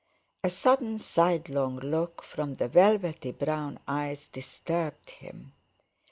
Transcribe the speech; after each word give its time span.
A 0.43 0.49
sudden 0.49 0.97
sidelong 0.97 1.77
look 1.77 2.23
from 2.23 2.55
the 2.55 2.67
velvety 2.67 3.31
brown 3.33 3.77
eyes 3.87 4.25
disturbed 4.25 5.11
him. 5.11 5.53